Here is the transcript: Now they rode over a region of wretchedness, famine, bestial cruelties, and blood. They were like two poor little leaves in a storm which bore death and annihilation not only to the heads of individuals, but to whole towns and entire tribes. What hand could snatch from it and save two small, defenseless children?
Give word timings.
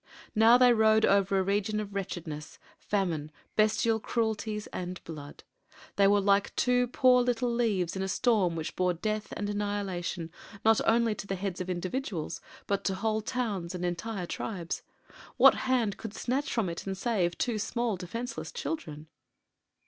Now 0.33 0.57
they 0.57 0.73
rode 0.73 1.05
over 1.05 1.37
a 1.37 1.43
region 1.43 1.79
of 1.79 1.93
wretchedness, 1.93 2.57
famine, 2.79 3.31
bestial 3.55 3.99
cruelties, 3.99 4.65
and 4.73 4.99
blood. 5.03 5.43
They 5.95 6.07
were 6.07 6.19
like 6.19 6.55
two 6.55 6.87
poor 6.87 7.21
little 7.21 7.53
leaves 7.53 7.95
in 7.95 8.01
a 8.01 8.07
storm 8.07 8.55
which 8.55 8.75
bore 8.75 8.95
death 8.95 9.31
and 9.37 9.47
annihilation 9.47 10.31
not 10.65 10.81
only 10.87 11.13
to 11.13 11.27
the 11.27 11.35
heads 11.35 11.61
of 11.61 11.69
individuals, 11.69 12.41
but 12.65 12.83
to 12.85 12.95
whole 12.95 13.21
towns 13.21 13.75
and 13.75 13.85
entire 13.85 14.25
tribes. 14.25 14.81
What 15.37 15.53
hand 15.69 15.97
could 15.97 16.15
snatch 16.15 16.51
from 16.51 16.67
it 16.67 16.87
and 16.87 16.97
save 16.97 17.37
two 17.37 17.59
small, 17.59 17.95
defenseless 17.95 18.51
children? 18.51 19.05